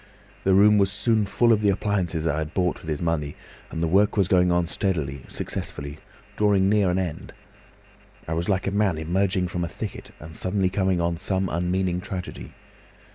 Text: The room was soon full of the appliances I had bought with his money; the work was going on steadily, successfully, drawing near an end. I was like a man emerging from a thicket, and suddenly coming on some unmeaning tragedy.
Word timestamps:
The 0.45 0.55
room 0.55 0.79
was 0.79 0.91
soon 0.91 1.27
full 1.27 1.53
of 1.53 1.61
the 1.61 1.69
appliances 1.69 2.25
I 2.25 2.39
had 2.39 2.55
bought 2.55 2.81
with 2.81 2.89
his 2.89 3.03
money; 3.03 3.35
the 3.71 3.85
work 3.87 4.17
was 4.17 4.27
going 4.27 4.51
on 4.51 4.65
steadily, 4.65 5.21
successfully, 5.27 5.99
drawing 6.37 6.67
near 6.67 6.89
an 6.89 6.97
end. 6.97 7.33
I 8.27 8.33
was 8.33 8.49
like 8.49 8.65
a 8.65 8.71
man 8.71 8.97
emerging 8.97 9.49
from 9.49 9.63
a 9.63 9.67
thicket, 9.69 10.09
and 10.19 10.35
suddenly 10.35 10.71
coming 10.71 10.99
on 10.99 11.17
some 11.17 11.49
unmeaning 11.49 12.01
tragedy. 12.01 12.55